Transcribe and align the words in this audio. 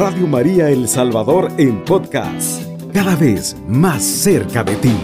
Radio 0.00 0.26
María 0.26 0.70
El 0.70 0.88
Salvador 0.88 1.52
en 1.58 1.84
podcast, 1.84 2.62
cada 2.90 3.16
vez 3.16 3.54
más 3.68 4.02
cerca 4.02 4.64
de 4.64 4.74
ti. 4.76 4.96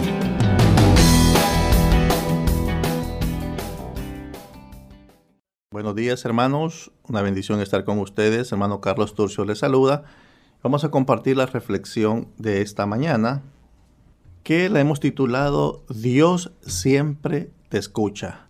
Buenos 5.69 5.93
días 5.93 6.25
hermanos, 6.25 6.91
una 7.07 7.21
bendición 7.21 7.61
estar 7.61 7.85
con 7.85 7.99
ustedes. 7.99 8.51
Hermano 8.51 8.81
Carlos 8.81 9.13
Turcio 9.13 9.45
les 9.45 9.59
saluda. 9.59 10.05
Vamos 10.63 10.83
a 10.83 10.89
compartir 10.89 11.37
la 11.37 11.45
reflexión 11.45 12.29
de 12.39 12.63
esta 12.63 12.87
mañana 12.87 13.43
que 14.41 14.67
la 14.67 14.79
hemos 14.79 14.99
titulado 14.99 15.83
Dios 15.89 16.53
siempre 16.61 17.51
te 17.69 17.77
escucha. 17.77 18.46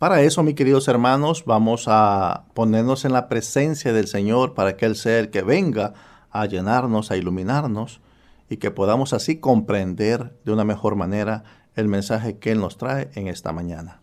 Para 0.00 0.22
eso, 0.22 0.42
mis 0.42 0.54
queridos 0.54 0.88
hermanos, 0.88 1.44
vamos 1.44 1.84
a 1.86 2.46
ponernos 2.54 3.04
en 3.04 3.12
la 3.12 3.28
presencia 3.28 3.92
del 3.92 4.06
Señor 4.06 4.54
para 4.54 4.74
que 4.74 4.86
Él 4.86 4.96
sea 4.96 5.18
el 5.18 5.28
que 5.28 5.42
venga 5.42 5.92
a 6.30 6.46
llenarnos, 6.46 7.10
a 7.10 7.18
iluminarnos 7.18 8.00
y 8.48 8.56
que 8.56 8.70
podamos 8.70 9.12
así 9.12 9.36
comprender 9.36 10.32
de 10.46 10.52
una 10.52 10.64
mejor 10.64 10.96
manera 10.96 11.44
el 11.74 11.86
mensaje 11.86 12.38
que 12.38 12.50
Él 12.50 12.60
nos 12.60 12.78
trae 12.78 13.10
en 13.14 13.28
esta 13.28 13.52
mañana. 13.52 14.00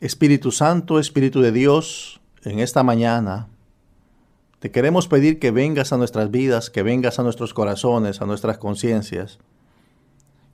Espíritu 0.00 0.50
Santo, 0.50 0.98
Espíritu 0.98 1.42
de 1.42 1.52
Dios, 1.52 2.20
en 2.42 2.58
esta 2.58 2.82
mañana 2.82 3.46
te 4.58 4.72
queremos 4.72 5.06
pedir 5.06 5.38
que 5.38 5.52
vengas 5.52 5.92
a 5.92 5.96
nuestras 5.96 6.32
vidas, 6.32 6.70
que 6.70 6.82
vengas 6.82 7.20
a 7.20 7.22
nuestros 7.22 7.54
corazones, 7.54 8.20
a 8.20 8.26
nuestras 8.26 8.58
conciencias, 8.58 9.38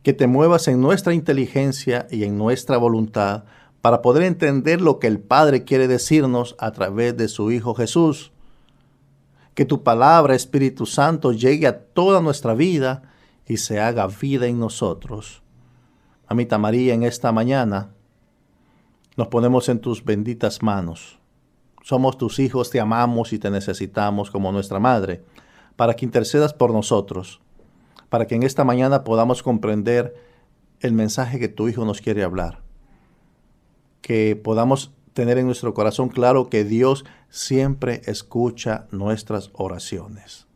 que 0.03 0.13
te 0.13 0.27
muevas 0.27 0.69
en 0.69 0.83
nuestra 0.83 1.15
inteligencia 1.15 2.07
y 2.11 2.25
en 2.25 2.37
nuestra 2.37 2.77
voluntad 2.77 3.45
para 3.83 4.03
poder 4.03 4.25
entender 4.25 4.81
lo 4.81 4.99
que 4.99 5.07
el 5.07 5.21
Padre 5.21 5.65
quiere 5.65 5.89
decirnos 5.89 6.55
a 6.59 6.73
través 6.73 7.17
de 7.17 7.29
su 7.29 7.51
Hijo 7.51 7.75
Jesús. 7.75 8.33
Que 9.55 9.65
tu 9.65 9.83
palabra, 9.83 10.35
Espíritu 10.35 10.87
Santo, 10.87 11.33
llegue 11.33 11.67
a 11.67 11.85
toda 11.85 12.21
nuestra 12.21 12.55
vida 12.55 13.03
y 13.47 13.57
se 13.57 13.81
haga 13.81 14.07
vida 14.07 14.47
en 14.47 14.59
nosotros. 14.59 15.43
Amita 16.27 16.59
María, 16.59 16.95
en 16.95 17.03
esta 17.03 17.33
mañana 17.33 17.91
nos 19.17 19.29
ponemos 19.29 19.69
en 19.69 19.81
tus 19.81 20.05
benditas 20.05 20.63
manos. 20.63 21.19
Somos 21.83 22.19
tus 22.19 22.39
hijos, 22.39 22.71
te 22.71 22.81
amamos 22.81 23.33
y 23.33 23.39
te 23.39 23.51
necesitamos 23.51 24.31
como 24.31 24.53
nuestra 24.53 24.79
madre, 24.79 25.25
para 25.77 25.95
que 25.95 26.05
intercedas 26.05 26.53
por 26.53 26.73
nosotros, 26.73 27.41
para 28.11 28.27
que 28.27 28.35
en 28.35 28.43
esta 28.43 28.65
mañana 28.65 29.03
podamos 29.03 29.43
comprender 29.43 30.15
el 30.81 30.93
mensaje 30.93 31.41
que 31.41 31.49
tu 31.49 31.69
Hijo 31.69 31.85
nos 31.85 32.01
quiere 32.01 32.23
hablar 32.23 32.70
que 34.01 34.37
podamos 34.37 34.93
tener 35.15 35.39
en 35.39 35.47
nuestro 35.47 35.75
corazón 35.75 36.09
claro 36.09 36.49
que 36.49 36.65
Dios 36.65 37.05
siempre 37.29 38.03
escucha 38.07 38.87
nuestras 38.91 39.51
oraciones. 39.53 40.47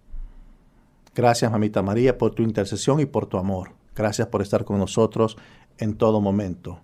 Gracias, 1.14 1.50
mamita 1.50 1.82
María, 1.82 2.18
por 2.18 2.34
tu 2.34 2.42
intercesión 2.42 3.00
y 3.00 3.06
por 3.06 3.26
tu 3.26 3.38
amor. 3.38 3.72
Gracias 3.94 4.26
por 4.28 4.42
estar 4.42 4.64
con 4.64 4.78
nosotros 4.78 5.36
en 5.78 5.94
todo 5.94 6.20
momento. 6.20 6.80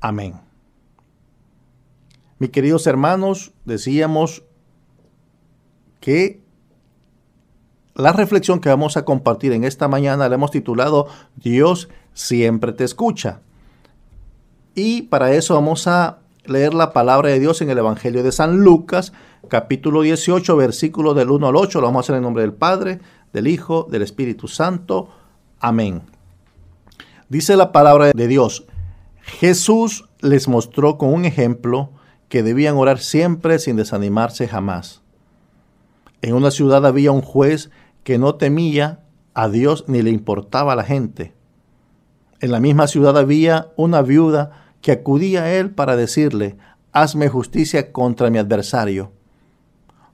Amén. 0.00 0.34
Mis 2.38 2.50
queridos 2.50 2.86
hermanos, 2.86 3.52
decíamos 3.64 4.44
que 6.00 6.42
la 7.94 8.12
reflexión 8.12 8.60
que 8.60 8.68
vamos 8.68 8.96
a 8.96 9.04
compartir 9.04 9.52
en 9.52 9.64
esta 9.64 9.88
mañana 9.88 10.28
la 10.28 10.34
hemos 10.34 10.50
titulado 10.50 11.06
Dios 11.36 11.88
siempre 12.14 12.72
te 12.72 12.84
escucha. 12.84 13.42
Y 14.74 15.02
para 15.02 15.32
eso 15.32 15.54
vamos 15.54 15.86
a 15.86 16.18
leer 16.44 16.74
la 16.74 16.92
palabra 16.92 17.30
de 17.30 17.40
Dios 17.40 17.60
en 17.60 17.70
el 17.70 17.78
Evangelio 17.78 18.22
de 18.22 18.32
San 18.32 18.60
Lucas, 18.60 19.12
capítulo 19.48 20.02
18, 20.02 20.56
versículo 20.56 21.14
del 21.14 21.30
1 21.30 21.48
al 21.48 21.56
8. 21.56 21.80
Lo 21.80 21.88
vamos 21.88 22.04
a 22.04 22.04
hacer 22.06 22.16
en 22.16 22.22
nombre 22.22 22.42
del 22.42 22.52
Padre, 22.52 23.00
del 23.32 23.48
Hijo, 23.48 23.88
del 23.90 24.02
Espíritu 24.02 24.46
Santo. 24.46 25.08
Amén. 25.58 26.02
Dice 27.28 27.56
la 27.56 27.72
palabra 27.72 28.12
de 28.14 28.28
Dios, 28.28 28.66
Jesús 29.22 30.08
les 30.20 30.48
mostró 30.48 30.98
con 30.98 31.12
un 31.12 31.24
ejemplo 31.24 31.90
que 32.28 32.42
debían 32.42 32.76
orar 32.76 33.00
siempre 33.00 33.58
sin 33.58 33.76
desanimarse 33.76 34.46
jamás. 34.46 35.02
En 36.22 36.34
una 36.34 36.50
ciudad 36.50 36.86
había 36.86 37.10
un 37.10 37.22
juez 37.22 37.70
que 38.04 38.18
no 38.18 38.36
temía 38.36 39.00
a 39.34 39.48
Dios 39.48 39.84
ni 39.88 40.02
le 40.02 40.10
importaba 40.10 40.74
a 40.74 40.76
la 40.76 40.84
gente. 40.84 41.34
En 42.40 42.52
la 42.52 42.60
misma 42.60 42.86
ciudad 42.86 43.18
había 43.18 43.68
una 43.76 44.00
viuda 44.00 44.69
que 44.80 44.92
acudía 44.92 45.44
a 45.44 45.52
él 45.52 45.70
para 45.70 45.96
decirle, 45.96 46.56
hazme 46.92 47.28
justicia 47.28 47.92
contra 47.92 48.30
mi 48.30 48.38
adversario. 48.38 49.12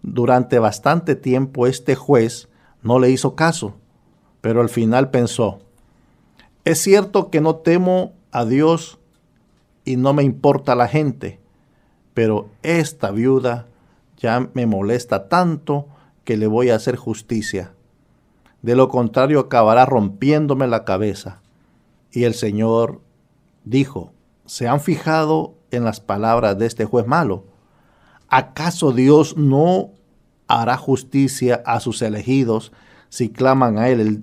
Durante 0.02 0.58
bastante 0.58 1.16
tiempo 1.16 1.66
este 1.66 1.94
juez 1.94 2.48
no 2.82 2.98
le 2.98 3.10
hizo 3.10 3.34
caso, 3.34 3.74
pero 4.40 4.60
al 4.60 4.68
final 4.68 5.10
pensó, 5.10 5.60
es 6.64 6.78
cierto 6.78 7.30
que 7.30 7.40
no 7.40 7.56
temo 7.56 8.12
a 8.32 8.44
Dios 8.44 8.98
y 9.84 9.96
no 9.96 10.12
me 10.12 10.24
importa 10.24 10.74
la 10.74 10.88
gente, 10.88 11.40
pero 12.12 12.48
esta 12.62 13.10
viuda 13.12 13.68
ya 14.16 14.50
me 14.52 14.66
molesta 14.66 15.28
tanto 15.28 15.86
que 16.24 16.36
le 16.36 16.46
voy 16.46 16.70
a 16.70 16.74
hacer 16.74 16.96
justicia. 16.96 17.72
De 18.62 18.74
lo 18.74 18.88
contrario 18.88 19.38
acabará 19.38 19.86
rompiéndome 19.86 20.66
la 20.66 20.84
cabeza. 20.84 21.40
Y 22.10 22.24
el 22.24 22.34
Señor 22.34 23.00
dijo, 23.64 24.12
¿se 24.46 24.68
han 24.68 24.80
fijado 24.80 25.54
en 25.70 25.84
las 25.84 26.00
palabras 26.00 26.58
de 26.58 26.66
este 26.66 26.84
juez 26.84 27.06
malo? 27.06 27.44
¿Acaso 28.28 28.92
Dios 28.92 29.36
no 29.36 29.90
hará 30.48 30.76
justicia 30.76 31.62
a 31.66 31.80
sus 31.80 32.02
elegidos 32.02 32.72
si 33.08 33.28
claman 33.28 33.78
a 33.78 33.88
Él 33.88 34.00
el, 34.00 34.22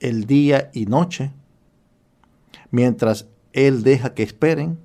el 0.00 0.26
día 0.26 0.70
y 0.72 0.86
noche? 0.86 1.32
Mientras 2.70 3.26
Él 3.52 3.82
deja 3.82 4.14
que 4.14 4.22
esperen, 4.22 4.78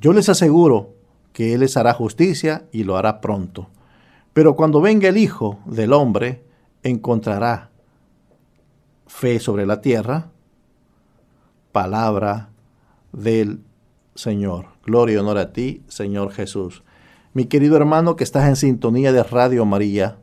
yo 0.00 0.12
les 0.12 0.28
aseguro 0.28 0.94
que 1.32 1.54
Él 1.54 1.60
les 1.60 1.76
hará 1.76 1.92
justicia 1.92 2.64
y 2.72 2.84
lo 2.84 2.96
hará 2.96 3.20
pronto. 3.20 3.68
Pero 4.32 4.56
cuando 4.56 4.80
venga 4.80 5.08
el 5.08 5.16
Hijo 5.16 5.58
del 5.66 5.92
Hombre, 5.92 6.44
encontrará 6.82 7.70
fe 9.06 9.40
sobre 9.40 9.66
la 9.66 9.80
tierra 9.80 10.30
palabra 11.72 12.50
del 13.12 13.60
Señor. 14.20 14.66
Gloria 14.84 15.14
y 15.14 15.18
honor 15.18 15.38
a 15.38 15.52
ti, 15.52 15.82
Señor 15.88 16.30
Jesús. 16.32 16.82
Mi 17.32 17.46
querido 17.46 17.76
hermano 17.76 18.16
que 18.16 18.24
estás 18.24 18.46
en 18.48 18.56
sintonía 18.56 19.12
de 19.12 19.22
Radio 19.22 19.64
María, 19.64 20.18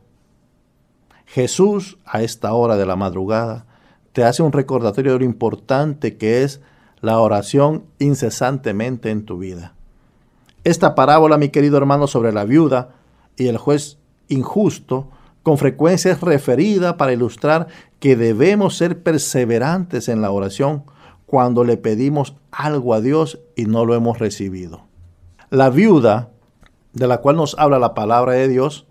Jesús 1.26 1.98
a 2.04 2.22
esta 2.22 2.52
hora 2.52 2.76
de 2.76 2.86
la 2.86 2.94
madrugada 2.94 3.66
te 4.12 4.24
hace 4.24 4.42
un 4.42 4.52
recordatorio 4.52 5.14
de 5.14 5.18
lo 5.18 5.24
importante 5.24 6.16
que 6.16 6.44
es 6.44 6.60
la 7.00 7.18
oración 7.18 7.86
incesantemente 7.98 9.10
en 9.10 9.24
tu 9.24 9.38
vida. 9.38 9.74
Esta 10.62 10.94
parábola, 10.94 11.36
mi 11.36 11.48
querido 11.48 11.76
hermano, 11.76 12.06
sobre 12.06 12.32
la 12.32 12.44
viuda 12.44 12.90
y 13.36 13.48
el 13.48 13.56
juez 13.58 13.98
injusto, 14.28 15.08
con 15.42 15.58
frecuencia 15.58 16.12
es 16.12 16.20
referida 16.20 16.96
para 16.96 17.12
ilustrar 17.12 17.66
que 17.98 18.16
debemos 18.16 18.76
ser 18.76 19.02
perseverantes 19.02 20.08
en 20.08 20.20
la 20.20 20.30
oración, 20.30 20.84
cuando 21.28 21.62
le 21.62 21.76
pedimos 21.76 22.36
algo 22.50 22.94
a 22.94 23.02
Dios 23.02 23.38
y 23.54 23.66
no 23.66 23.84
lo 23.84 23.94
hemos 23.94 24.18
recibido. 24.18 24.86
La 25.50 25.68
viuda 25.68 26.30
de 26.94 27.06
la 27.06 27.18
cual 27.18 27.36
nos 27.36 27.54
habla 27.58 27.78
la 27.78 27.92
palabra 27.92 28.32
de 28.32 28.48
Dios 28.48 28.86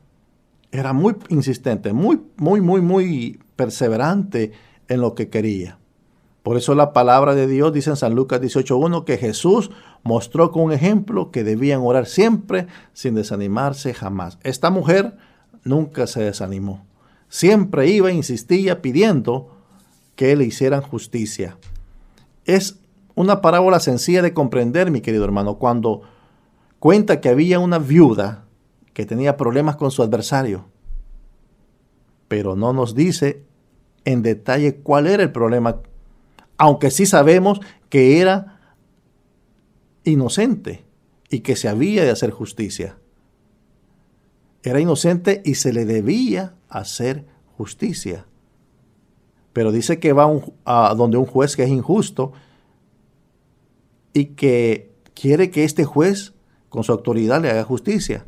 era 0.71 0.93
muy 0.93 1.15
insistente, 1.29 1.93
muy, 1.93 2.21
muy, 2.35 2.61
muy, 2.61 2.79
muy 2.81 3.39
perseverante 3.55 4.51
en 4.87 5.01
lo 5.01 5.15
que 5.15 5.29
quería. 5.29 5.79
Por 6.43 6.57
eso 6.57 6.75
la 6.75 6.93
palabra 6.93 7.33
de 7.33 7.47
Dios 7.47 7.73
dice 7.73 7.89
en 7.89 7.95
San 7.95 8.13
Lucas 8.13 8.39
18.1 8.39 9.03
que 9.03 9.17
Jesús 9.17 9.71
mostró 10.03 10.51
con 10.51 10.61
un 10.61 10.73
ejemplo 10.73 11.31
que 11.31 11.43
debían 11.43 11.81
orar 11.81 12.05
siempre 12.05 12.67
sin 12.93 13.15
desanimarse 13.15 13.95
jamás. 13.95 14.37
Esta 14.43 14.69
mujer 14.69 15.17
nunca 15.63 16.05
se 16.05 16.21
desanimó. 16.21 16.85
Siempre 17.29 17.87
iba, 17.87 18.11
e 18.11 18.13
insistía 18.13 18.83
pidiendo 18.83 19.57
que 20.15 20.35
le 20.35 20.45
hicieran 20.45 20.83
justicia. 20.83 21.57
Es 22.47 22.79
una 23.13 23.41
parábola 23.41 23.79
sencilla 23.79 24.21
de 24.21 24.33
comprender, 24.33 24.89
mi 24.89 25.01
querido 25.01 25.25
hermano, 25.25 25.59
cuando 25.59 26.01
cuenta 26.79 27.19
que 27.19 27.29
había 27.29 27.59
una 27.59 27.77
viuda 27.77 28.45
que 28.93 29.05
tenía 29.05 29.37
problemas 29.37 29.75
con 29.75 29.91
su 29.91 30.01
adversario, 30.01 30.65
pero 32.27 32.55
no 32.55 32.73
nos 32.73 32.95
dice 32.95 33.43
en 34.05 34.21
detalle 34.21 34.77
cuál 34.77 35.07
era 35.07 35.23
el 35.23 35.31
problema, 35.31 35.81
aunque 36.57 36.89
sí 36.89 37.05
sabemos 37.05 37.59
que 37.89 38.21
era 38.21 38.75
inocente 40.05 40.85
y 41.29 41.41
que 41.41 41.57
se 41.57 41.67
había 41.67 42.03
de 42.03 42.11
hacer 42.11 42.31
justicia. 42.31 42.97
Era 44.63 44.79
inocente 44.79 45.41
y 45.43 45.55
se 45.55 45.73
le 45.73 45.85
debía 45.85 46.55
hacer 46.69 47.25
justicia 47.57 48.25
pero 49.57 49.71
dice 49.71 49.97
que 49.97 50.13
va 50.13 50.31
a 50.65 50.93
donde 50.93 51.17
un 51.17 51.25
juez 51.25 51.55
que 51.55 51.63
es 51.63 51.69
injusto 51.71 52.31
y 54.13 54.35
que 54.35 54.93
quiere 55.15 55.49
que 55.49 55.63
este 55.63 55.83
juez 55.83 56.35
con 56.69 56.83
su 56.83 56.91
autoridad 56.91 57.41
le 57.41 57.49
haga 57.49 57.63
justicia. 57.63 58.27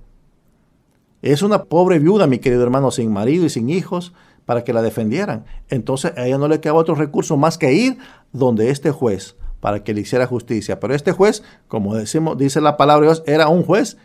Es 1.22 1.44
una 1.44 1.66
pobre 1.66 2.00
viuda, 2.00 2.26
mi 2.26 2.40
querido 2.40 2.64
hermano, 2.64 2.90
sin 2.90 3.14
marido 3.14 3.46
y 3.46 3.52
sin 3.52 3.70
hijos, 3.70 4.12
para 4.46 4.64
que 4.64 4.74
la 4.74 4.82
defendieran. 4.82 5.46
Entonces 5.70 6.18
a 6.18 6.26
ella 6.26 6.40
no 6.40 6.48
le 6.48 6.62
quedaba 6.62 6.80
otro 6.80 6.96
recurso 6.96 7.38
más 7.38 7.60
que 7.60 7.74
ir 7.74 8.00
donde 8.34 8.72
este 8.72 8.90
juez 8.90 9.36
para 9.60 9.84
que 9.84 9.94
le 9.94 10.02
hiciera 10.02 10.26
justicia. 10.26 10.80
Pero 10.80 10.96
este 10.96 11.12
juez, 11.12 11.44
como 11.68 11.94
decimos, 11.94 12.40
dice 12.40 12.60
la 12.60 12.76
palabra 12.76 13.06
de 13.06 13.14
Dios, 13.14 13.24
era 13.28 13.50
un 13.50 13.62
juez 13.62 13.98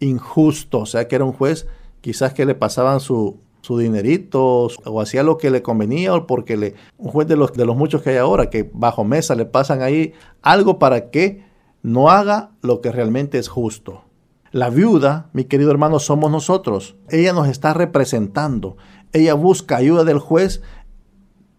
injusto, 0.00 0.80
o 0.80 0.86
sea 0.86 1.06
que 1.06 1.14
era 1.14 1.24
un 1.24 1.32
juez 1.32 1.68
quizás 2.00 2.34
que 2.34 2.44
le 2.44 2.56
pasaban 2.56 2.98
su, 2.98 3.38
su 3.62 3.78
dinerito 3.78 4.68
o 4.84 5.00
hacía 5.00 5.22
lo 5.22 5.38
que 5.38 5.50
le 5.50 5.62
convenía 5.62 6.14
o 6.14 6.26
porque 6.26 6.56
le, 6.56 6.74
un 6.98 7.10
juez 7.10 7.26
de 7.28 7.36
los, 7.36 7.52
de 7.52 7.64
los 7.64 7.76
muchos 7.76 8.02
que 8.02 8.10
hay 8.10 8.16
ahora 8.16 8.50
que 8.50 8.68
bajo 8.74 9.04
mesa 9.04 9.34
le 9.34 9.46
pasan 9.46 9.82
ahí 9.82 10.12
algo 10.42 10.78
para 10.78 11.10
que 11.10 11.44
no 11.82 12.10
haga 12.10 12.50
lo 12.60 12.80
que 12.80 12.92
realmente 12.92 13.38
es 13.38 13.48
justo. 13.48 14.02
La 14.50 14.68
viuda, 14.68 15.30
mi 15.32 15.44
querido 15.44 15.70
hermano, 15.70 15.98
somos 15.98 16.30
nosotros. 16.30 16.96
Ella 17.08 17.32
nos 17.32 17.48
está 17.48 17.72
representando. 17.72 18.76
Ella 19.12 19.34
busca 19.34 19.76
ayuda 19.76 20.04
del 20.04 20.18
juez, 20.18 20.60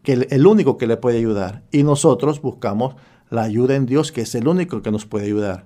que 0.04 0.14
el, 0.14 0.28
el 0.30 0.46
único 0.46 0.78
que 0.78 0.86
le 0.86 0.98
puede 0.98 1.18
ayudar. 1.18 1.64
Y 1.72 1.84
nosotros 1.84 2.42
buscamos 2.42 2.96
la 3.30 3.44
ayuda 3.44 3.76
en 3.76 3.86
Dios, 3.86 4.12
que 4.12 4.22
es 4.22 4.36
el 4.36 4.48
único 4.48 4.82
que 4.82 4.92
nos 4.92 5.06
puede 5.06 5.26
ayudar. 5.26 5.66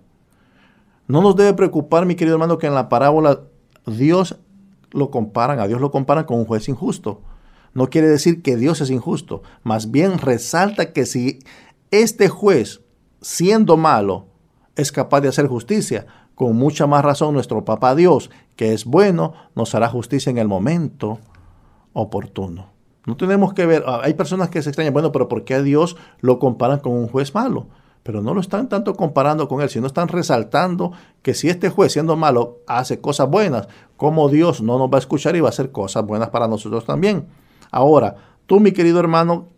No 1.08 1.22
nos 1.22 1.36
debe 1.36 1.54
preocupar, 1.54 2.06
mi 2.06 2.16
querido 2.16 2.36
hermano, 2.36 2.58
que 2.58 2.68
en 2.68 2.76
la 2.76 2.90
parábola 2.90 3.42
Dios 3.86 4.38
lo 4.98 5.12
comparan, 5.12 5.60
a 5.60 5.68
Dios 5.68 5.80
lo 5.80 5.92
comparan 5.92 6.26
con 6.26 6.40
un 6.40 6.46
juez 6.46 6.68
injusto. 6.68 7.22
No 7.74 7.90
quiere 7.90 8.08
decir 8.08 8.42
que 8.42 8.58
Dios 8.58 8.82
es 8.82 8.90
injusto, 8.90 9.44
más 9.64 9.92
bien 9.92 10.18
resalta 10.18 10.94
que 10.94 11.06
si 11.06 11.40
este 11.92 12.28
juez, 12.28 12.82
siendo 13.22 13.78
malo, 13.78 14.26
es 14.76 14.92
capaz 14.92 15.22
de 15.22 15.30
hacer 15.30 15.48
justicia, 15.48 16.06
con 16.36 16.56
mucha 16.56 16.88
más 16.88 17.04
razón 17.04 17.34
nuestro 17.34 17.66
papá 17.66 17.96
Dios, 17.96 18.30
que 18.56 18.74
es 18.74 18.86
bueno, 18.86 19.34
nos 19.56 19.74
hará 19.76 19.90
justicia 19.90 20.30
en 20.30 20.38
el 20.38 20.48
momento 20.48 21.20
oportuno. 21.94 22.72
No 23.06 23.16
tenemos 23.16 23.54
que 23.54 23.66
ver, 23.66 23.84
ah, 23.88 24.02
hay 24.04 24.14
personas 24.14 24.50
que 24.50 24.62
se 24.62 24.70
extrañan, 24.70 24.94
bueno, 24.94 25.12
pero 25.12 25.28
¿por 25.30 25.46
qué 25.46 25.56
a 25.56 25.62
Dios 25.62 25.96
lo 26.20 26.40
comparan 26.40 26.80
con 26.80 26.92
un 26.94 27.08
juez 27.08 27.34
malo? 27.34 27.68
Pero 28.08 28.22
no 28.22 28.34
lo 28.34 28.40
están 28.40 28.70
tanto 28.70 28.96
comparando 28.96 29.50
con 29.50 29.62
él, 29.62 29.70
sino 29.70 29.86
están 29.86 30.08
resaltando 30.08 30.94
que 31.22 31.34
si 31.34 31.50
este 31.50 31.70
juez, 31.70 31.92
siendo 31.92 32.16
malo, 32.16 32.60
hace 32.66 33.02
cosas 33.02 33.30
buenas, 33.30 33.68
como 33.98 34.30
Dios 34.30 34.62
no 34.62 34.80
nos 34.80 34.90
va 34.90 34.96
a 34.96 35.00
escuchar 35.00 35.36
y 35.36 35.42
va 35.42 35.50
a 35.50 35.50
hacer 35.50 35.74
cosas 35.74 36.06
buenas 36.06 36.30
para 36.30 36.48
nosotros 36.48 36.86
también. 36.86 37.28
Ahora, 37.70 38.16
tú, 38.46 38.62
mi 38.62 38.72
querido 38.72 39.02
hermano, 39.02 39.50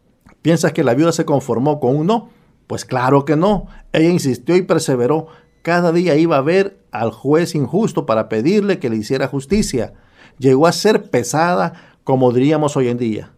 piensas 0.42 0.74
que 0.74 0.84
la 0.84 0.96
viuda 0.96 1.12
se 1.12 1.26
conformó 1.26 1.80
con 1.80 1.96
un 1.96 2.08
no. 2.08 2.30
Pues 2.66 2.86
claro 2.86 3.24
que 3.24 3.36
no. 3.36 3.68
Ella 3.94 4.10
insistió 4.10 4.56
y 4.56 4.64
perseveró 4.64 5.28
cada 5.62 5.92
día 5.92 6.16
iba 6.16 6.38
a 6.38 6.42
ver 6.42 6.80
al 6.90 7.12
juez 7.12 7.54
injusto 7.54 8.08
para 8.08 8.30
pedirle 8.30 8.80
que 8.80 8.90
le 8.90 8.96
hiciera 8.96 9.28
justicia. 9.28 9.94
Llegó 10.40 10.66
a 10.66 10.72
ser 10.72 11.12
pesada, 11.12 11.74
como 12.04 12.32
diríamos 12.32 12.76
hoy 12.76 12.88
en 12.88 12.98
día. 12.98 13.32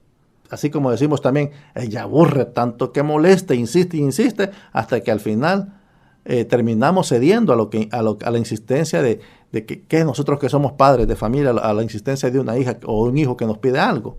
Así 0.52 0.70
como 0.70 0.92
decimos 0.92 1.22
también, 1.22 1.52
ella 1.74 2.04
aburre 2.04 2.44
tanto 2.44 2.92
que 2.92 3.04
molesta, 3.04 3.56
insiste 3.56 3.96
insiste, 3.96 4.52
hasta 4.74 5.00
que 5.00 5.10
al 5.10 5.22
final 5.22 5.80
eh, 6.26 6.44
terminamos 6.44 7.08
cediendo 7.08 7.54
a, 7.54 7.56
lo 7.56 7.70
que, 7.70 7.88
a, 7.90 8.02
la 8.02 8.38
insistencia 8.38 9.02
de, 9.02 9.22
que, 9.54 10.04
nosotros 10.04 10.40
que 10.40 10.50
somos 10.50 10.74
padres 10.74 11.08
de 11.08 11.16
familia, 11.16 11.52
a 11.52 11.74
la 11.74 11.84
insistencia 11.84 12.30
de 12.30 12.38
una 12.38 12.58
hija 12.58 12.78
o 12.86 13.04
un 13.04 13.18
hijo 13.18 13.38
que 13.38 13.46
nos 13.46 13.60
pide 13.60 13.80
algo. 13.80 14.18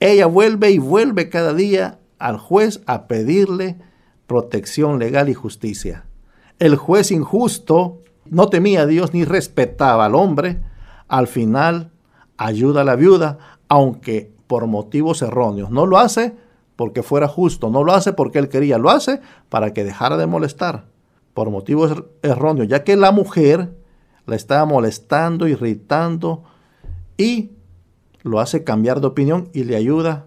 Ella 0.00 0.26
vuelve 0.26 0.70
y 0.70 0.78
vuelve 0.78 1.30
cada 1.30 1.54
día 1.54 1.98
al 2.18 2.36
juez 2.36 2.82
a 2.84 3.08
pedirle 3.08 3.78
protección 4.26 4.98
legal 4.98 5.30
y 5.30 5.34
justicia. 5.34 6.04
El 6.58 6.76
juez 6.76 7.10
injusto 7.10 8.02
no 8.26 8.50
temía 8.50 8.82
a 8.82 8.86
Dios 8.86 9.14
ni 9.14 9.24
respetaba 9.24 10.04
al 10.04 10.14
hombre. 10.14 10.60
Al 11.08 11.26
final 11.26 11.90
ayuda 12.36 12.82
a 12.82 12.84
la 12.84 12.96
viuda, 12.96 13.38
aunque 13.68 14.33
por 14.46 14.66
motivos 14.66 15.22
erróneos. 15.22 15.70
No 15.70 15.86
lo 15.86 15.98
hace 15.98 16.34
porque 16.76 17.02
fuera 17.02 17.28
justo, 17.28 17.70
no 17.70 17.84
lo 17.84 17.92
hace 17.92 18.12
porque 18.12 18.38
él 18.38 18.48
quería, 18.48 18.78
lo 18.78 18.90
hace 18.90 19.20
para 19.48 19.72
que 19.72 19.84
dejara 19.84 20.16
de 20.16 20.26
molestar 20.26 20.86
por 21.34 21.50
motivos 21.50 21.92
er-, 21.92 22.04
erróneos, 22.22 22.68
ya 22.68 22.84
que 22.84 22.96
la 22.96 23.12
mujer 23.12 23.76
la 24.26 24.36
estaba 24.36 24.64
molestando, 24.64 25.46
irritando 25.46 26.44
y 27.16 27.50
lo 28.22 28.40
hace 28.40 28.64
cambiar 28.64 29.00
de 29.00 29.08
opinión 29.08 29.50
y 29.52 29.64
le 29.64 29.76
ayuda 29.76 30.26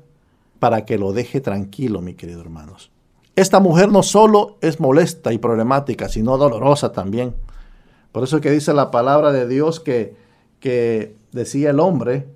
para 0.60 0.86
que 0.86 0.98
lo 0.98 1.14
deje 1.14 1.42
tranquilo, 1.42 2.02
mi 2.02 2.14
querido 2.14 2.42
hermanos. 2.42 2.92
Esta 3.36 3.60
mujer 3.60 3.92
no 3.92 4.04
solo 4.04 4.58
es 4.62 4.80
molesta 4.80 5.32
y 5.32 5.38
problemática, 5.38 6.10
sino 6.10 6.38
dolorosa 6.38 6.92
también. 6.92 7.36
Por 8.12 8.24
eso 8.24 8.42
que 8.42 8.52
dice 8.52 8.74
la 8.74 8.90
palabra 8.90 9.32
de 9.32 9.48
Dios 9.48 9.80
que, 9.80 10.16
que 10.60 11.16
decía 11.32 11.70
el 11.70 11.80
hombre, 11.80 12.28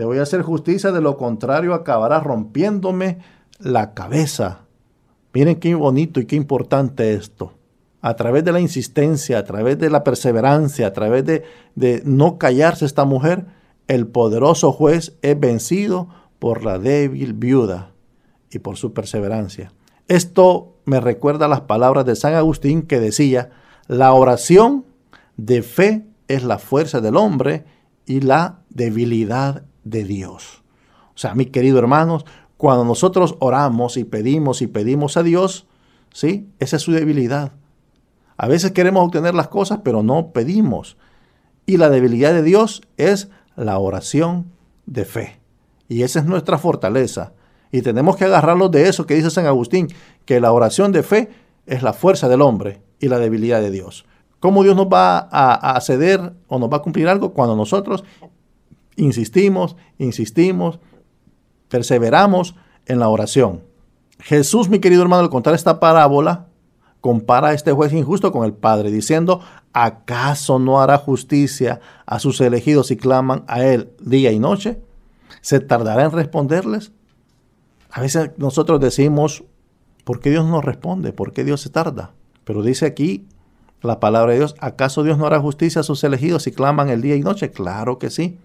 le 0.00 0.06
voy 0.06 0.16
a 0.16 0.22
hacer 0.22 0.40
justicia, 0.40 0.92
de 0.92 1.02
lo 1.02 1.18
contrario 1.18 1.74
acabará 1.74 2.20
rompiéndome 2.20 3.18
la 3.58 3.92
cabeza. 3.92 4.60
Miren 5.34 5.56
qué 5.56 5.74
bonito 5.74 6.20
y 6.20 6.24
qué 6.24 6.36
importante 6.36 7.12
esto. 7.12 7.52
A 8.00 8.16
través 8.16 8.42
de 8.42 8.52
la 8.52 8.60
insistencia, 8.60 9.38
a 9.38 9.44
través 9.44 9.78
de 9.78 9.90
la 9.90 10.02
perseverancia, 10.02 10.86
a 10.86 10.94
través 10.94 11.26
de, 11.26 11.44
de 11.74 12.00
no 12.06 12.38
callarse 12.38 12.86
esta 12.86 13.04
mujer, 13.04 13.44
el 13.88 14.06
poderoso 14.06 14.72
juez 14.72 15.18
es 15.20 15.38
vencido 15.38 16.08
por 16.38 16.64
la 16.64 16.78
débil 16.78 17.34
viuda 17.34 17.92
y 18.50 18.60
por 18.60 18.78
su 18.78 18.94
perseverancia. 18.94 19.70
Esto 20.08 20.76
me 20.86 21.00
recuerda 21.00 21.46
las 21.46 21.60
palabras 21.60 22.06
de 22.06 22.16
San 22.16 22.32
Agustín 22.32 22.84
que 22.84 23.00
decía, 23.00 23.50
la 23.86 24.14
oración 24.14 24.86
de 25.36 25.60
fe 25.60 26.06
es 26.26 26.42
la 26.42 26.58
fuerza 26.58 27.02
del 27.02 27.18
hombre 27.18 27.66
y 28.06 28.22
la 28.22 28.60
debilidad 28.70 29.64
de 29.84 30.04
Dios. 30.04 30.62
O 31.14 31.18
sea, 31.18 31.34
mis 31.34 31.48
queridos 31.48 31.78
hermanos, 31.78 32.24
cuando 32.56 32.84
nosotros 32.84 33.36
oramos 33.40 33.96
y 33.96 34.04
pedimos 34.04 34.62
y 34.62 34.66
pedimos 34.66 35.16
a 35.16 35.22
Dios, 35.22 35.66
¿sí? 36.12 36.48
Esa 36.58 36.76
es 36.76 36.82
su 36.82 36.92
debilidad. 36.92 37.52
A 38.36 38.48
veces 38.48 38.72
queremos 38.72 39.04
obtener 39.04 39.34
las 39.34 39.48
cosas, 39.48 39.80
pero 39.84 40.02
no 40.02 40.32
pedimos. 40.32 40.96
Y 41.66 41.76
la 41.76 41.90
debilidad 41.90 42.32
de 42.32 42.42
Dios 42.42 42.82
es 42.96 43.28
la 43.56 43.78
oración 43.78 44.46
de 44.86 45.04
fe. 45.04 45.40
Y 45.88 46.02
esa 46.02 46.20
es 46.20 46.24
nuestra 46.24 46.58
fortaleza. 46.58 47.32
Y 47.72 47.82
tenemos 47.82 48.16
que 48.16 48.24
agarrarlos 48.24 48.70
de 48.70 48.88
eso 48.88 49.06
que 49.06 49.14
dice 49.14 49.30
San 49.30 49.46
Agustín, 49.46 49.88
que 50.24 50.40
la 50.40 50.52
oración 50.52 50.92
de 50.92 51.02
fe 51.02 51.30
es 51.66 51.82
la 51.82 51.92
fuerza 51.92 52.28
del 52.28 52.42
hombre 52.42 52.82
y 52.98 53.08
la 53.08 53.18
debilidad 53.18 53.60
de 53.60 53.70
Dios. 53.70 54.06
¿Cómo 54.40 54.62
Dios 54.62 54.74
nos 54.74 54.86
va 54.86 55.28
a, 55.30 55.76
a 55.76 55.80
ceder 55.80 56.32
o 56.48 56.58
nos 56.58 56.70
va 56.70 56.78
a 56.78 56.82
cumplir 56.82 57.08
algo 57.08 57.32
cuando 57.32 57.56
nosotros 57.56 58.04
insistimos, 59.00 59.76
insistimos, 59.98 60.78
perseveramos 61.68 62.54
en 62.86 62.98
la 62.98 63.08
oración? 63.08 63.62
Jesús, 64.18 64.68
mi 64.68 64.78
querido 64.78 65.02
hermano, 65.02 65.22
al 65.22 65.30
contar 65.30 65.54
esta 65.54 65.80
parábola, 65.80 66.48
compara 67.00 67.48
a 67.48 67.54
este 67.54 67.72
juez 67.72 67.92
injusto 67.92 68.32
con 68.32 68.44
el 68.44 68.52
Padre, 68.52 68.90
diciendo, 68.90 69.40
¿acaso 69.72 70.58
no 70.58 70.80
hará 70.80 70.98
justicia 70.98 71.80
a 72.06 72.18
sus 72.18 72.40
elegidos 72.40 72.88
si 72.88 72.96
claman 72.96 73.44
a 73.48 73.64
Él 73.64 73.92
día 74.00 74.32
y 74.32 74.38
noche? 74.38 74.80
¿Se 75.40 75.60
tardará 75.60 76.04
en 76.04 76.12
responderles? 76.12 76.92
A 77.90 78.00
veces 78.00 78.32
nosotros 78.36 78.80
decimos, 78.80 79.44
¿por 80.04 80.20
qué 80.20 80.30
Dios 80.30 80.44
no 80.44 80.60
responde? 80.60 81.12
¿Por 81.12 81.32
qué 81.32 81.44
Dios 81.44 81.62
se 81.62 81.70
tarda? 81.70 82.12
Pero 82.44 82.62
dice 82.62 82.86
aquí 82.86 83.26
la 83.80 83.98
palabra 83.98 84.32
de 84.32 84.38
Dios, 84.38 84.54
¿acaso 84.60 85.02
Dios 85.02 85.16
no 85.16 85.26
hará 85.26 85.40
justicia 85.40 85.80
a 85.80 85.84
sus 85.84 86.04
elegidos 86.04 86.42
si 86.42 86.52
claman 86.52 86.90
el 86.90 87.00
día 87.00 87.16
y 87.16 87.20
noche? 87.20 87.50
Claro 87.50 87.98
que 87.98 88.10
sí. 88.10 88.38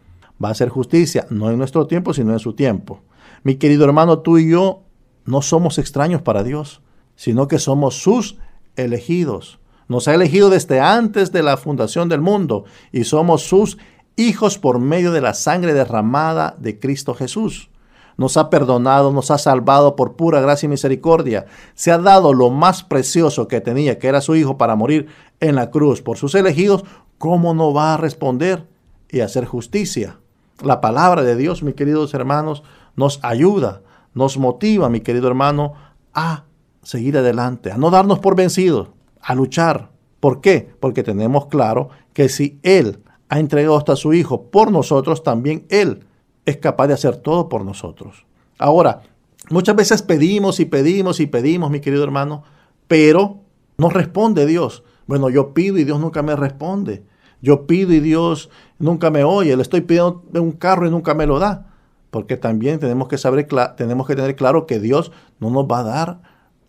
Va 0.44 0.50
a 0.50 0.52
hacer 0.52 0.70
justicia, 0.70 1.28
no 1.30 1.50
en 1.50 1.58
nuestro 1.58 1.88
tiempo, 1.88 2.14
sino 2.14 2.34
en 2.34 2.40
su 2.40 2.54
tiempo. 2.54 3.02
Mi 3.44 3.56
querido 3.56 3.86
hermano, 3.86 4.20
tú 4.20 4.38
y 4.38 4.50
yo 4.50 4.82
no 5.26 5.42
somos 5.42 5.78
extraños 5.78 6.22
para 6.22 6.44
Dios, 6.44 6.82
sino 7.16 7.48
que 7.48 7.60
somos 7.60 7.96
sus 8.02 8.38
elegidos. 8.76 9.60
Nos 9.88 10.08
ha 10.08 10.14
elegido 10.14 10.50
desde 10.50 10.80
antes 10.80 11.32
de 11.32 11.44
la 11.44 11.58
fundación 11.58 12.10
del 12.10 12.22
mundo 12.22 12.66
y 12.92 13.04
somos 13.04 13.44
sus 13.44 13.78
hijos 14.16 14.58
por 14.58 14.80
medio 14.80 15.12
de 15.12 15.22
la 15.22 15.34
sangre 15.34 15.74
derramada 15.74 16.56
de 16.60 16.80
Cristo 16.80 17.14
Jesús 17.14 17.70
nos 18.18 18.38
ha 18.38 18.50
perdonado, 18.50 19.12
nos 19.12 19.32
ha 19.32 19.38
salvado 19.38 19.96
por 19.96 20.16
pura 20.16 20.40
gracia 20.40 20.68
y 20.68 20.70
misericordia. 20.70 21.46
Se 21.74 21.92
ha 21.92 21.98
dado 21.98 22.34
lo 22.34 22.50
más 22.50 22.84
precioso 22.84 23.48
que 23.48 23.62
tenía, 23.62 24.00
que 24.00 24.08
era 24.08 24.22
su 24.22 24.36
Hijo, 24.36 24.58
para 24.58 24.76
morir 24.76 25.08
en 25.40 25.56
la 25.56 25.70
cruz 25.70 26.02
por 26.02 26.18
sus 26.18 26.36
elegidos. 26.36 26.84
¿Cómo 27.18 27.54
no 27.54 27.74
va 27.74 27.94
a 27.94 27.98
responder 27.98 28.68
y 29.10 29.20
hacer 29.20 29.46
justicia? 29.46 30.20
La 30.64 30.82
palabra 30.82 31.24
de 31.24 31.36
Dios, 31.36 31.64
mis 31.64 31.76
queridos 31.76 32.14
hermanos, 32.14 32.64
nos 32.96 33.20
ayuda, 33.24 33.82
nos 34.14 34.38
motiva, 34.38 34.90
mi 34.90 35.02
querido 35.02 35.28
hermano, 35.28 35.74
a 36.14 36.46
seguir 36.82 37.18
adelante, 37.18 37.72
a 37.72 37.78
no 37.78 37.90
darnos 37.90 38.20
por 38.20 38.36
vencidos, 38.36 38.90
a 39.22 39.36
luchar. 39.36 39.92
¿Por 40.20 40.42
qué? 40.42 40.74
Porque 40.80 41.04
tenemos 41.04 41.48
claro 41.48 41.90
que 42.14 42.30
si 42.30 42.60
Él 42.64 43.04
ha 43.28 43.40
entregado 43.40 43.78
hasta 43.78 43.96
su 43.96 44.14
Hijo 44.14 44.44
por 44.50 44.72
nosotros, 44.72 45.24
también 45.24 45.66
Él 45.70 46.06
es 46.46 46.58
capaz 46.58 46.88
de 46.88 46.94
hacer 46.94 47.18
todo 47.18 47.50
por 47.50 47.66
nosotros. 47.66 48.26
Ahora, 48.58 49.02
muchas 49.50 49.76
veces 49.76 50.02
pedimos 50.02 50.60
y 50.60 50.66
pedimos 50.66 51.20
y 51.20 51.28
pedimos, 51.28 51.70
mi 51.70 51.82
querido 51.82 52.04
hermano, 52.04 52.44
pero 52.88 53.42
no 53.78 53.90
responde 53.90 54.46
Dios. 54.46 54.84
Bueno, 55.08 55.30
yo 55.30 55.54
pido 55.54 55.78
y 55.78 55.84
Dios 55.84 56.00
nunca 56.00 56.22
me 56.22 56.36
responde. 56.36 57.04
Yo 57.46 57.68
pido 57.68 57.94
y 57.94 58.00
Dios 58.00 58.50
nunca 58.80 59.12
me 59.12 59.24
oye. 59.24 59.56
Le 59.56 59.62
estoy 59.62 59.82
pidiendo 59.82 60.24
un 60.34 60.52
carro 60.52 60.88
y 60.88 60.90
nunca 60.90 61.14
me 61.14 61.28
lo 61.28 61.38
da. 61.38 61.68
Porque 62.10 62.38
también 62.38 62.80
tenemos 62.80 63.08
que 63.08 63.20
saber, 63.20 63.48
tenemos 63.78 64.08
que 64.08 64.16
tener 64.16 64.36
claro 64.36 64.66
que 64.66 64.80
Dios 64.80 65.12
no 65.40 65.52
nos 65.52 65.66
va 65.66 65.80
a 65.80 65.84
dar 65.84 66.22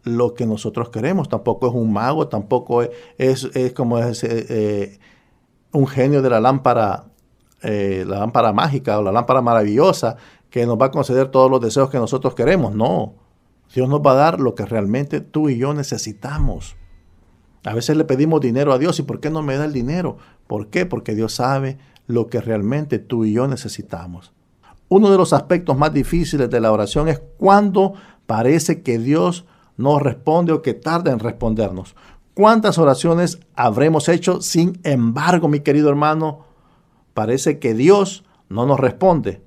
lo 0.03 0.35
que 0.35 0.45
nosotros 0.45 0.91
queremos. 0.91 1.31
Tampoco 1.31 1.69
es 1.69 1.73
un 1.73 1.95
mago, 1.95 2.29
tampoco 2.29 2.83
es, 3.17 3.49
como 3.75 3.99
es, 3.99 4.23
eh, 4.23 4.99
un 5.73 5.87
genio 5.87 6.21
de 6.21 6.29
la 6.29 6.41
lámpara, 6.41 7.07
eh, 7.63 8.05
la 8.07 8.19
lámpara 8.19 8.53
mágica 8.53 8.99
o 8.99 9.03
la 9.03 9.13
lámpara 9.13 9.41
maravillosa 9.41 10.17
que 10.51 10.67
nos 10.67 10.79
va 10.79 10.87
a 10.87 10.91
conceder 10.91 11.29
todos 11.29 11.51
los 11.51 11.63
deseos 11.63 11.89
que 11.89 11.97
nosotros 11.97 12.35
queremos. 12.35 12.75
No, 12.75 13.15
Dios 13.75 13.89
nos 13.89 14.01
va 14.01 14.13
a 14.13 14.17
dar 14.17 14.41
lo 14.41 14.55
que 14.55 14.67
realmente 14.67 15.23
tú 15.23 15.49
y 15.49 15.57
yo 15.57 15.73
necesitamos. 15.73 16.77
A 17.67 17.75
veces 17.75 17.97
le 17.97 18.05
pedimos 18.05 18.41
dinero 18.41 18.73
a 18.73 18.79
Dios 18.79 19.01
y 19.01 19.03
¿por 19.03 19.19
qué 19.19 19.29
no 19.29 19.43
me 19.43 19.57
da 19.57 19.65
el 19.65 19.73
dinero? 19.73 20.19
¿Por 20.47 20.69
qué? 20.69 20.87
Porque 20.87 21.17
Dios 21.17 21.35
sabe 21.35 21.79
lo 22.07 22.29
que 22.29 22.41
realmente 22.41 23.01
tú 23.01 23.25
y 23.25 23.33
yo 23.33 23.49
necesitamos. 23.49 24.33
Uno 24.89 25.11
de 25.11 25.17
los 25.19 25.33
aspectos 25.33 25.77
más 25.77 25.93
difíciles 25.93 26.49
de 26.49 26.61
la 26.61 26.71
oración 26.71 27.09
es 27.09 27.21
cuando 27.39 27.95
parece 28.27 28.83
que 28.83 29.01
Dios 29.01 29.47
no 29.77 29.99
responde 29.99 30.53
o 30.53 30.63
que 30.63 30.75
tarda 30.75 31.11
en 31.11 31.19
respondernos. 31.19 31.97
¿Cuántas 32.35 32.79
oraciones 32.79 33.41
habremos 33.57 34.09
hecho? 34.09 34.41
Sin 34.43 34.79
embargo, 34.85 35.49
mi 35.49 35.59
querido 35.59 35.89
hermano, 35.89 36.45
parece 37.15 37.59
que 37.59 37.75
Dios 37.75 38.23
no 38.49 38.65
nos 38.67 38.79
responde. 38.79 39.43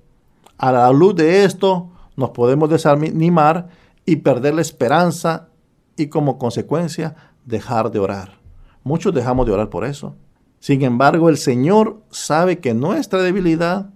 A 0.58 0.74
la 0.74 0.92
luz 0.92 1.16
de 1.16 1.46
esto, 1.46 1.90
nos 2.18 2.32
podemos 2.32 2.70
desanimar 2.70 3.70
y 4.06 4.18
perder 4.18 4.56
la 4.56 4.62
esperanza 4.62 5.48
y 5.96 6.08
como 6.08 6.38
consecuencia 6.38 7.16
dejar 7.50 7.92
de 7.92 8.00
orar. 8.00 8.40
Muchos 8.84 9.14
dejamos 9.14 9.46
de 9.46 9.52
orar 9.52 9.70
por 9.70 9.84
eso. 9.84 10.16
Sin 10.60 10.84
embargo, 10.84 11.30
el 11.30 11.38
Señor 11.38 12.02
sabe 12.12 12.60
que 12.60 12.74
nuestra 12.74 13.22
debilidad, 13.22 13.90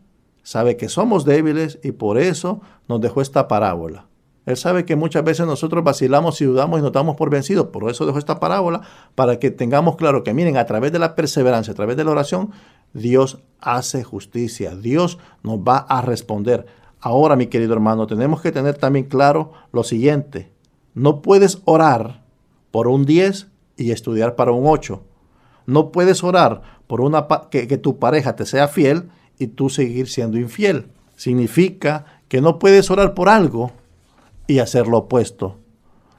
sabe 0.43 0.75
que 0.75 0.89
somos 0.89 1.23
débiles 1.23 1.79
y 1.83 1.91
por 1.91 2.17
eso 2.17 2.61
nos 2.87 2.99
dejó 2.99 3.21
esta 3.21 3.47
parábola. 3.47 4.07
Él 4.45 4.57
sabe 4.57 4.83
que 4.83 4.97
muchas 4.97 5.23
veces 5.23 5.45
nosotros 5.45 5.85
vacilamos 5.85 6.41
y 6.41 6.45
dudamos 6.45 6.79
y 6.79 6.81
nos 6.81 6.91
damos 6.91 7.15
por 7.15 7.29
vencidos. 7.29 7.67
Por 7.67 7.89
eso 7.89 8.05
dejó 8.05 8.17
esta 8.17 8.41
parábola 8.41 8.81
para 9.15 9.39
que 9.39 9.51
tengamos 9.51 9.95
claro 9.95 10.23
que 10.23 10.33
miren, 10.33 10.57
a 10.57 10.65
través 10.65 10.91
de 10.91 10.99
la 10.99 11.15
perseverancia, 11.15 11.71
a 11.71 11.75
través 11.75 11.95
de 11.95 12.03
la 12.03 12.11
oración, 12.11 12.51
Dios 12.93 13.39
hace 13.61 14.03
justicia. 14.03 14.75
Dios 14.75 15.17
nos 15.43 15.59
va 15.59 15.77
a 15.77 16.01
responder. 16.01 16.65
Ahora, 16.99 17.37
mi 17.37 17.47
querido 17.47 17.73
hermano, 17.73 18.05
tenemos 18.05 18.41
que 18.41 18.51
tener 18.51 18.75
también 18.75 19.05
claro 19.05 19.53
lo 19.71 19.83
siguiente. 19.83 20.51
No 20.93 21.21
puedes 21.21 21.61
orar 21.63 22.22
por 22.73 22.87
un 22.87 23.05
10 23.05 23.49
y 23.77 23.91
estudiar 23.91 24.35
para 24.35 24.51
un 24.51 24.65
8. 24.65 25.03
No 25.67 25.91
puedes 25.91 26.23
orar 26.23 26.63
por 26.87 27.01
una 27.01 27.27
que, 27.51 27.67
que 27.67 27.77
tu 27.77 27.99
pareja 27.99 28.35
te 28.35 28.47
sea 28.47 28.67
fiel 28.67 29.11
y 29.37 29.45
tú 29.45 29.69
seguir 29.69 30.09
siendo 30.09 30.39
infiel. 30.39 30.87
Significa 31.15 32.05
que 32.27 32.41
no 32.41 32.57
puedes 32.57 32.89
orar 32.89 33.13
por 33.13 33.29
algo 33.29 33.73
y 34.47 34.57
hacer 34.57 34.87
lo 34.87 34.97
opuesto. 34.97 35.59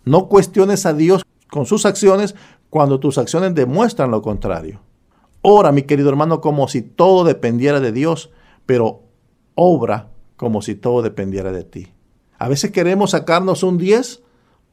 No 0.05 0.29
cuestiones 0.29 0.87
a 0.87 0.93
Dios 0.93 1.25
con 1.51 1.67
sus 1.67 1.87
acciones 1.87 2.37
cuando 2.71 3.01
tus 3.01 3.19
acciones 3.19 3.53
demuestran 3.57 4.13
lo 4.13 4.23
contrario. 4.23 4.81
Ora, 5.43 5.73
mi 5.73 5.83
querido 5.83 6.09
hermano, 6.09 6.41
como 6.41 6.69
si 6.69 6.83
todo 6.83 7.25
dependiera 7.25 7.81
de 7.81 7.91
Dios, 7.91 8.31
pero 8.65 9.03
obra 9.57 10.11
como 10.37 10.63
si 10.63 10.77
todo 10.77 11.03
dependiera 11.03 11.51
de 11.51 11.65
ti. 11.65 11.89
A 12.39 12.49
veces 12.49 12.71
queremos 12.71 13.11
sacarnos 13.11 13.65
un 13.65 13.77
10, 13.77 14.23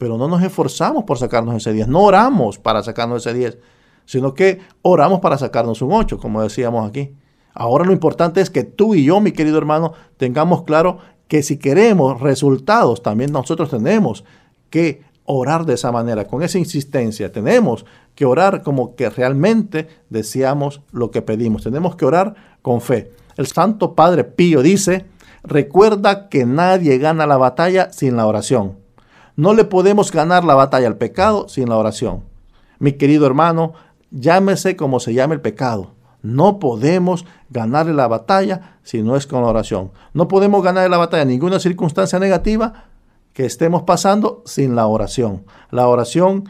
pero 0.01 0.17
no 0.17 0.27
nos 0.27 0.41
esforzamos 0.41 1.03
por 1.03 1.19
sacarnos 1.19 1.57
ese 1.57 1.73
10. 1.73 1.87
No 1.87 2.01
oramos 2.01 2.57
para 2.57 2.81
sacarnos 2.81 3.23
ese 3.23 3.37
10, 3.37 3.59
sino 4.05 4.33
que 4.33 4.59
oramos 4.81 5.19
para 5.19 5.37
sacarnos 5.37 5.83
un 5.83 5.93
8, 5.93 6.17
como 6.17 6.41
decíamos 6.41 6.89
aquí. 6.89 7.13
Ahora 7.53 7.85
lo 7.85 7.93
importante 7.93 8.41
es 8.41 8.49
que 8.49 8.63
tú 8.63 8.95
y 8.95 9.03
yo, 9.03 9.21
mi 9.21 9.31
querido 9.31 9.59
hermano, 9.59 9.93
tengamos 10.17 10.63
claro 10.63 10.97
que 11.27 11.43
si 11.43 11.57
queremos 11.57 12.19
resultados, 12.19 13.03
también 13.03 13.31
nosotros 13.31 13.69
tenemos 13.69 14.23
que 14.71 15.03
orar 15.25 15.67
de 15.67 15.75
esa 15.75 15.91
manera, 15.91 16.25
con 16.25 16.41
esa 16.41 16.57
insistencia. 16.57 17.31
Tenemos 17.31 17.85
que 18.15 18.25
orar 18.25 18.63
como 18.63 18.95
que 18.95 19.07
realmente 19.07 19.87
deseamos 20.09 20.81
lo 20.91 21.11
que 21.11 21.21
pedimos. 21.21 21.61
Tenemos 21.61 21.95
que 21.95 22.05
orar 22.05 22.57
con 22.63 22.81
fe. 22.81 23.11
El 23.37 23.45
Santo 23.45 23.93
Padre 23.93 24.23
Pío 24.23 24.63
dice, 24.63 25.05
recuerda 25.43 26.27
que 26.27 26.47
nadie 26.47 26.97
gana 26.97 27.27
la 27.27 27.37
batalla 27.37 27.93
sin 27.93 28.17
la 28.17 28.25
oración. 28.25 28.80
No 29.41 29.55
le 29.55 29.65
podemos 29.65 30.11
ganar 30.11 30.43
la 30.43 30.53
batalla 30.53 30.85
al 30.85 30.97
pecado 30.97 31.49
sin 31.49 31.67
la 31.67 31.75
oración. 31.75 32.25
Mi 32.77 32.93
querido 32.93 33.25
hermano, 33.25 33.73
llámese 34.11 34.75
como 34.75 34.99
se 34.99 35.15
llame 35.15 35.33
el 35.33 35.41
pecado. 35.41 35.95
No 36.21 36.59
podemos 36.59 37.25
ganarle 37.49 37.95
la 37.95 38.07
batalla 38.07 38.77
si 38.83 39.01
no 39.01 39.15
es 39.15 39.25
con 39.25 39.41
la 39.41 39.47
oración. 39.47 39.93
No 40.13 40.27
podemos 40.27 40.61
ganarle 40.61 40.89
la 40.89 40.99
batalla 40.99 41.23
en 41.23 41.29
ninguna 41.29 41.59
circunstancia 41.59 42.19
negativa 42.19 42.85
que 43.33 43.47
estemos 43.47 43.81
pasando 43.81 44.43
sin 44.45 44.75
la 44.75 44.85
oración. 44.85 45.43
La 45.71 45.87
oración 45.87 46.47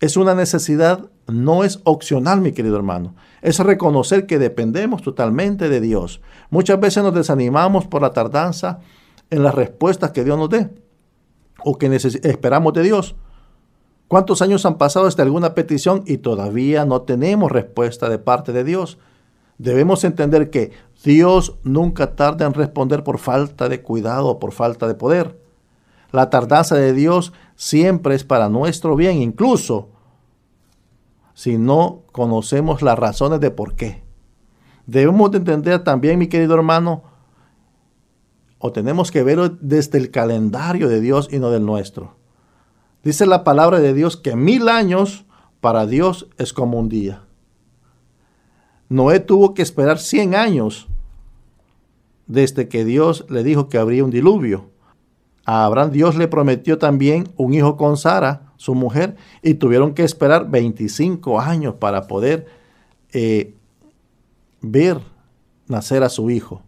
es 0.00 0.18
una 0.18 0.34
necesidad, 0.34 1.00
no 1.26 1.64
es 1.64 1.80
opcional, 1.84 2.42
mi 2.42 2.52
querido 2.52 2.76
hermano. 2.76 3.14
Es 3.40 3.58
reconocer 3.58 4.26
que 4.26 4.38
dependemos 4.38 5.00
totalmente 5.00 5.70
de 5.70 5.80
Dios. 5.80 6.20
Muchas 6.50 6.78
veces 6.78 7.02
nos 7.02 7.14
desanimamos 7.14 7.86
por 7.86 8.02
la 8.02 8.10
tardanza 8.10 8.80
en 9.30 9.42
las 9.42 9.54
respuestas 9.54 10.10
que 10.10 10.24
Dios 10.24 10.36
nos 10.36 10.50
dé 10.50 10.83
o 11.64 11.78
que 11.78 11.86
esperamos 11.94 12.72
de 12.74 12.82
Dios. 12.82 13.16
¿Cuántos 14.08 14.42
años 14.42 14.66
han 14.66 14.78
pasado 14.78 15.06
desde 15.06 15.22
alguna 15.22 15.54
petición 15.54 16.04
y 16.06 16.18
todavía 16.18 16.84
no 16.84 17.02
tenemos 17.02 17.50
respuesta 17.50 18.08
de 18.08 18.18
parte 18.18 18.52
de 18.52 18.62
Dios? 18.62 18.98
Debemos 19.58 20.04
entender 20.04 20.50
que 20.50 20.72
Dios 21.02 21.56
nunca 21.62 22.14
tarda 22.14 22.46
en 22.46 22.54
responder 22.54 23.02
por 23.02 23.18
falta 23.18 23.68
de 23.68 23.82
cuidado 23.82 24.28
o 24.28 24.38
por 24.38 24.52
falta 24.52 24.86
de 24.86 24.94
poder. 24.94 25.40
La 26.12 26.30
tardanza 26.30 26.76
de 26.76 26.92
Dios 26.92 27.32
siempre 27.56 28.14
es 28.14 28.24
para 28.24 28.48
nuestro 28.48 28.94
bien, 28.94 29.16
incluso 29.20 29.88
si 31.34 31.58
no 31.58 32.02
conocemos 32.12 32.82
las 32.82 32.98
razones 32.98 33.40
de 33.40 33.50
por 33.50 33.74
qué. 33.74 34.04
Debemos 34.86 35.30
de 35.30 35.38
entender 35.38 35.82
también, 35.82 36.18
mi 36.18 36.28
querido 36.28 36.54
hermano, 36.54 37.02
o 38.58 38.72
tenemos 38.72 39.10
que 39.10 39.22
verlo 39.22 39.48
desde 39.48 39.98
el 39.98 40.10
calendario 40.10 40.88
de 40.88 41.00
Dios 41.00 41.28
y 41.30 41.38
no 41.38 41.50
del 41.50 41.66
nuestro. 41.66 42.16
Dice 43.02 43.26
la 43.26 43.44
palabra 43.44 43.80
de 43.80 43.92
Dios 43.92 44.16
que 44.16 44.34
mil 44.36 44.68
años 44.68 45.24
para 45.60 45.86
Dios 45.86 46.28
es 46.38 46.52
como 46.52 46.78
un 46.78 46.88
día. 46.88 47.22
Noé 48.88 49.20
tuvo 49.20 49.54
que 49.54 49.62
esperar 49.62 49.98
100 49.98 50.34
años 50.34 50.88
desde 52.26 52.68
que 52.68 52.84
Dios 52.84 53.26
le 53.28 53.42
dijo 53.42 53.68
que 53.68 53.78
habría 53.78 54.04
un 54.04 54.10
diluvio. 54.10 54.70
A 55.44 55.64
Abraham 55.64 55.90
Dios 55.90 56.16
le 56.16 56.28
prometió 56.28 56.78
también 56.78 57.28
un 57.36 57.52
hijo 57.52 57.76
con 57.76 57.96
Sara, 57.96 58.52
su 58.56 58.74
mujer, 58.74 59.16
y 59.42 59.54
tuvieron 59.54 59.94
que 59.94 60.04
esperar 60.04 60.50
25 60.50 61.40
años 61.40 61.74
para 61.74 62.06
poder 62.06 62.46
eh, 63.12 63.54
ver 64.62 65.00
nacer 65.66 66.02
a 66.02 66.08
su 66.08 66.30
hijo. 66.30 66.62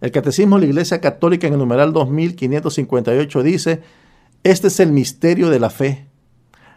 El 0.00 0.10
Catecismo 0.10 0.56
de 0.56 0.62
la 0.62 0.66
Iglesia 0.68 1.00
Católica 1.00 1.46
en 1.46 1.54
el 1.54 1.58
numeral 1.58 1.92
2558 1.92 3.42
dice, 3.42 3.80
este 4.44 4.68
es 4.68 4.78
el 4.80 4.92
misterio 4.92 5.48
de 5.48 5.58
la 5.58 5.70
fe. 5.70 6.06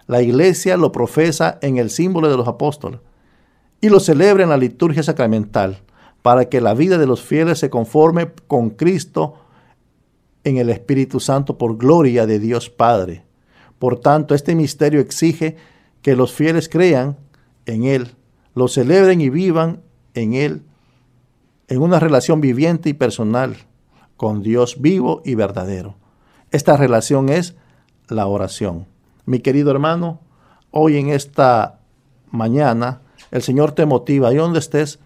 La 0.08 0.22
Iglesia 0.22 0.78
lo 0.78 0.92
profesa 0.92 1.60
en 1.62 1.78
el 1.78 1.90
símbolo 1.90 2.30
de 2.30 2.38
los 2.38 2.48
apóstoles 2.48 3.02
y 3.82 3.90
lo 3.90 4.00
celebra 4.00 4.44
en 4.44 4.50
la 4.50 4.58
liturgia 4.58 5.04
sacramental 5.04 5.82
para 6.22 6.46
que 6.46 6.62
la 6.62 6.74
vida 6.74 6.98
de 6.98 7.08
los 7.08 7.22
fieles 7.22 7.60
se 7.60 7.70
conforme 7.70 8.32
con 8.48 8.72
Cristo 8.72 9.36
en 10.44 10.58
el 10.58 10.70
Espíritu 10.70 11.20
Santo 11.20 11.58
por 11.58 11.78
gloria 11.78 12.26
de 12.26 12.40
Dios 12.40 12.70
Padre. 12.70 13.24
Por 13.78 14.00
tanto, 14.00 14.34
este 14.34 14.56
misterio 14.56 15.00
exige 15.00 15.58
que 16.02 16.16
los 16.16 16.34
fieles 16.34 16.70
crean 16.70 17.18
en 17.66 17.84
Él, 17.84 18.16
lo 18.56 18.68
celebren 18.68 19.22
y 19.22 19.30
vivan 19.30 19.82
en 20.14 20.34
Él 20.34 20.64
en 21.70 21.82
una 21.82 22.00
relación 22.00 22.42
viviente 22.42 22.90
y 22.90 22.94
personal 22.94 23.56
con 24.18 24.42
Dios 24.42 24.82
vivo 24.82 25.22
y 25.24 25.36
verdadero. 25.36 25.96
Esta 26.52 26.76
relación 26.76 27.30
es 27.30 27.56
la 28.10 28.26
oración. 28.26 28.88
Mi 29.26 29.40
querido 29.40 29.72
hermano, 29.72 30.20
hoy 30.72 30.98
en 30.98 31.10
esta 31.10 31.80
mañana 32.32 33.02
el 33.32 33.44
Señor 33.44 33.74
te 33.74 33.86
motiva, 33.86 34.34
y 34.34 34.38
donde 34.38 34.60
estés, 34.60 35.00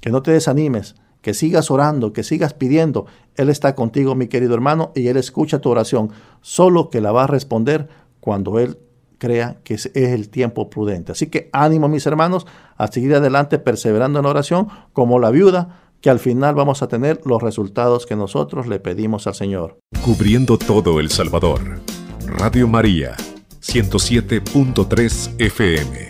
que 0.00 0.10
no 0.10 0.22
te 0.22 0.30
desanimes, 0.30 0.94
que 1.20 1.34
sigas 1.34 1.70
orando, 1.70 2.14
que 2.14 2.22
sigas 2.22 2.54
pidiendo. 2.54 3.06
Él 3.34 3.50
está 3.50 3.74
contigo, 3.74 4.14
mi 4.14 4.28
querido 4.28 4.54
hermano, 4.54 4.92
y 4.94 5.08
Él 5.08 5.18
escucha 5.18 5.60
tu 5.60 5.68
oración, 5.68 6.10
solo 6.40 6.88
que 6.88 7.02
la 7.02 7.12
va 7.12 7.24
a 7.24 7.26
responder 7.26 7.88
cuando 8.20 8.58
Él 8.58 8.78
crea 9.18 9.58
que 9.64 9.74
es 9.74 9.90
el 9.94 10.30
tiempo 10.30 10.70
prudente. 10.70 11.12
Así 11.12 11.26
que 11.26 11.50
ánimo, 11.52 11.88
mis 11.88 12.06
hermanos, 12.06 12.46
a 12.76 12.86
seguir 12.86 13.14
adelante 13.14 13.58
perseverando 13.58 14.20
en 14.20 14.24
la 14.24 14.30
oración, 14.30 14.68
como 14.94 15.18
la 15.18 15.30
viuda 15.30 15.87
que 16.00 16.10
al 16.10 16.18
final 16.18 16.54
vamos 16.54 16.82
a 16.82 16.88
tener 16.88 17.20
los 17.24 17.42
resultados 17.42 18.06
que 18.06 18.16
nosotros 18.16 18.66
le 18.66 18.80
pedimos 18.80 19.26
al 19.26 19.34
Señor. 19.34 19.78
Cubriendo 20.04 20.58
todo 20.58 21.00
El 21.00 21.10
Salvador. 21.10 21.80
Radio 22.26 22.68
María, 22.68 23.16
107.3 23.60 25.34
FM. 25.38 26.07